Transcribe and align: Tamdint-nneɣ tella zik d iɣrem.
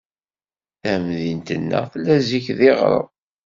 Tamdint-nneɣ 0.81 1.83
tella 1.91 2.15
zik 2.27 2.47
d 2.57 2.59
iɣrem. 2.69 3.07